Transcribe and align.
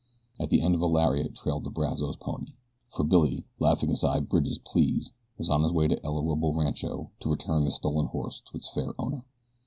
At 0.39 0.49
the 0.49 0.61
end 0.63 0.73
of 0.73 0.81
a 0.81 0.87
lariat 0.87 1.35
trailed 1.35 1.63
the 1.63 1.69
Brazos 1.69 2.15
pony, 2.15 2.53
for 2.89 3.03
Billy, 3.03 3.45
laughing 3.59 3.91
aside 3.91 4.29
Bridge's 4.29 4.57
pleas, 4.57 5.11
was 5.37 5.47
on 5.51 5.61
his 5.61 5.71
way 5.71 5.87
to 5.89 6.03
El 6.03 6.15
Orobo 6.15 6.57
Rancho 6.57 7.11
to 7.19 7.29
return 7.29 7.65
the 7.65 7.71
stolen 7.71 8.07
horse 8.07 8.41
to 8.47 8.57
its 8.57 8.73
fair 8.73 8.95
owner. 8.99 9.23